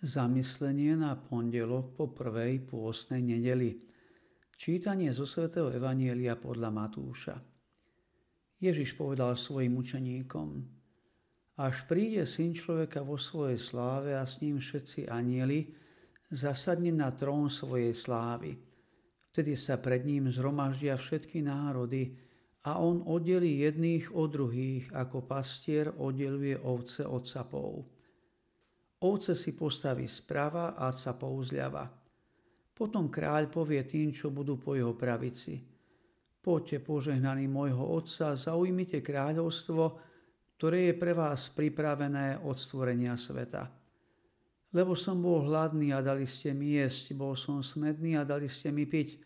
[0.00, 3.84] Zamyslenie na pondelok po prvej pôstnej nedeli.
[4.56, 7.36] Čítanie zo svätého Evanielia podľa Matúša.
[8.56, 10.64] Ježiš povedal svojim učeníkom,
[11.60, 15.68] až príde syn človeka vo svojej sláve a s ním všetci anieli,
[16.32, 18.56] zasadne na trón svojej slávy.
[19.28, 22.16] Vtedy sa pred ním zhromaždia všetky národy
[22.64, 27.99] a on oddelí jedných od druhých, ako pastier oddeluje ovce od sapov
[29.00, 31.88] Ovce si postaví sprava a sa pouzľava.
[32.76, 35.56] Potom kráľ povie tým, čo budú po jeho pravici.
[36.40, 39.82] Poďte požehnaní môjho otca, zaujmite kráľovstvo,
[40.56, 43.68] ktoré je pre vás pripravené od stvorenia sveta.
[44.72, 48.72] Lebo som bol hladný a dali ste mi jesť, bol som smedný a dali ste
[48.72, 49.20] mi piť.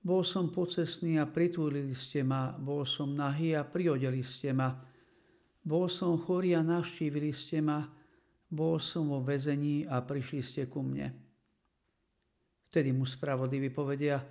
[0.00, 4.72] Bol som pocestný a pritúlili ste ma, bol som nahý a priodeli ste ma.
[5.64, 7.95] Bol som chorý a navštívili ste ma,
[8.46, 11.10] bol som vo väzení a prišli ste ku mne.
[12.70, 14.22] Vtedy mu spravodliví povedia,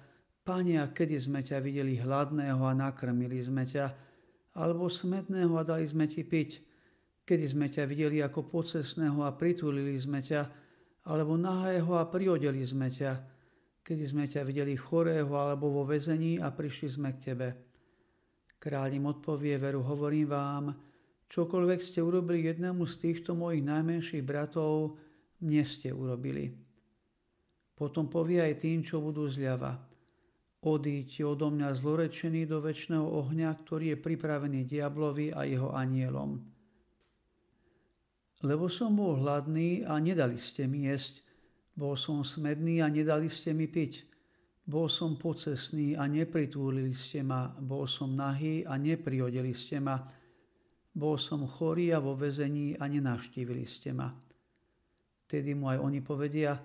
[0.45, 3.89] Pane, a kedy sme ťa videli hladného a nakrmili sme ťa,
[4.61, 6.61] alebo smetného a dali sme ti piť,
[7.25, 10.45] kedy sme ťa videli ako pocesného a pritulili sme ťa,
[11.09, 13.17] alebo nahého a priodeli sme ťa,
[13.81, 17.47] kedy sme ťa videli chorého alebo vo väzení a prišli sme k tebe.
[18.61, 20.63] Kráľ im odpovie, veru hovorím vám,
[21.29, 24.97] Čokoľvek ste urobili jednému z týchto mojich najmenších bratov,
[25.41, 26.53] mne ste urobili.
[27.75, 29.75] Potom povie aj tým, čo budú zľava.
[30.65, 36.41] Odíďte odo mňa zlorečený do väčšného ohňa, ktorý je pripravený diablovi a jeho anielom.
[38.41, 41.21] Lebo som bol hladný a nedali ste mi jesť,
[41.75, 44.07] bol som smedný a nedali ste mi piť,
[44.65, 50.01] bol som pocesný a nepritúlili ste ma, bol som nahý a nepriodeli ste ma,
[50.95, 54.07] bol som chorý a vo vezení a nenavštívili ste ma.
[55.27, 56.55] Tedy mu aj oni povedia,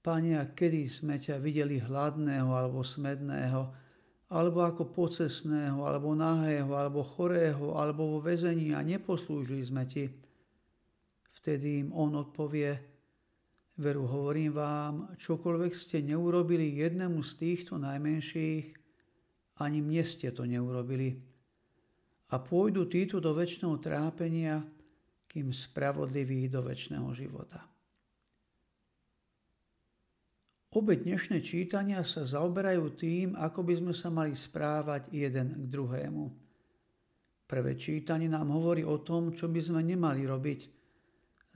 [0.00, 3.60] Pane, a kedy sme ťa videli hladného alebo smedného,
[4.30, 10.06] alebo ako pocesného, alebo nahého, alebo chorého, alebo vo vezení a neposlúžili sme ti.
[11.42, 12.70] Vtedy im on odpovie,
[13.82, 18.64] veru hovorím vám, čokoľvek ste neurobili jednému z týchto najmenších,
[19.58, 21.35] ani mne ste to neurobili
[22.30, 24.64] a pôjdu títo do väčšného trápenia,
[25.30, 27.62] kým spravodliví do väčšného života.
[30.76, 36.24] Obe dnešné čítania sa zaoberajú tým, ako by sme sa mali správať jeden k druhému.
[37.46, 40.60] Prvé čítanie nám hovorí o tom, čo by sme nemali robiť,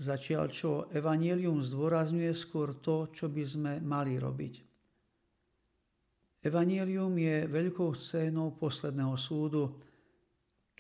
[0.00, 4.54] začiaľ čo Evangelium zdôrazňuje skôr to, čo by sme mali robiť.
[6.40, 9.76] Evangelium je veľkou scénou posledného súdu,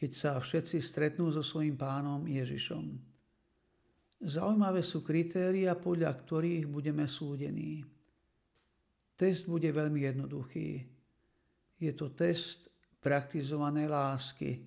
[0.00, 2.96] keď sa všetci stretnú so svojím pánom Ježišom.
[4.24, 7.84] Zaujímavé sú kritéria, podľa ktorých budeme súdení.
[9.12, 10.68] Test bude veľmi jednoduchý.
[11.76, 12.72] Je to test
[13.04, 14.64] praktizovanej lásky.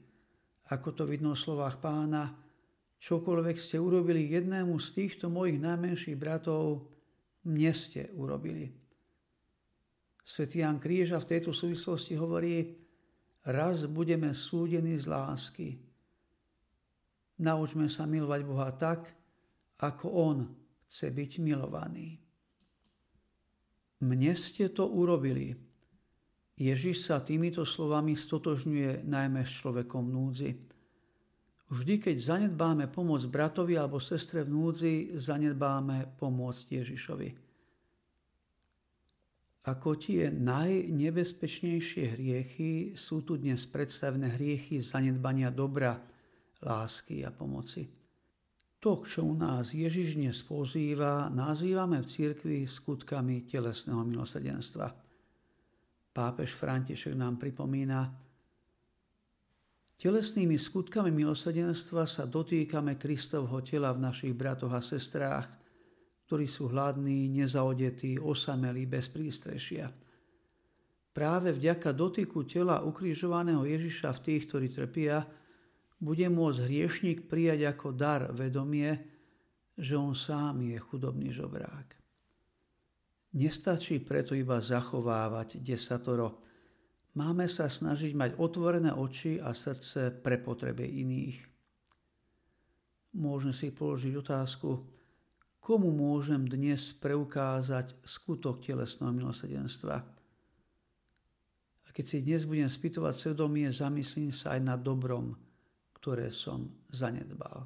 [0.69, 2.29] Ako to vidno v slovách pána,
[3.01, 6.93] čokoľvek ste urobili jednému z týchto mojich najmenších bratov,
[7.49, 8.69] mne ste urobili.
[10.21, 12.83] Svetý Jan Kríža v tejto súvislosti hovorí,
[13.47, 15.67] raz budeme súdení z lásky.
[17.43, 19.11] Naučme sa milovať Boha tak,
[19.83, 20.37] ako On
[20.87, 22.21] chce byť milovaný.
[24.03, 25.55] Mne ste to urobili.
[26.53, 30.51] Ježiš sa týmito slovami stotožňuje najmä s človekom v núdzi.
[31.73, 37.42] Vždy, keď zanedbáme pomoc bratovi alebo sestre v núdzi, zanedbáme pomôcť Ježišovi.
[39.63, 45.95] Ako tie najnebezpečnejšie hriechy sú tu dnes predstavené hriechy zanedbania dobra,
[46.59, 47.87] lásky a pomoci.
[48.83, 54.91] To, čo u nás Ježiš dnes pozýva, nazývame v cirkvi skutkami telesného milosrdenstva.
[56.11, 58.11] Pápež František nám pripomína,
[59.95, 65.47] telesnými skutkami milosrdenstva sa dotýkame Kristovho tela v našich bratoch a sestrách–
[66.33, 69.85] ktorí sú hladní, nezaodetí, osamelí, bez prístrešia.
[71.13, 75.29] Práve vďaka dotyku tela ukrižovaného Ježiša v tých, ktorí trpia,
[76.01, 78.97] bude môcť hriešnik prijať ako dar vedomie,
[79.77, 82.01] že on sám je chudobný žobrák.
[83.37, 86.41] Nestačí preto iba zachovávať desatoro.
[87.13, 91.37] Máme sa snažiť mať otvorené oči a srdce pre potreby iných.
[93.21, 94.69] Môžeme si položiť otázku,
[95.63, 99.95] komu môžem dnes preukázať skutok telesného milosrdenstva.
[101.83, 105.39] A keď si dnes budem spýtovať svedomie, zamyslím sa aj na dobrom,
[105.95, 107.63] ktoré som zanedbal.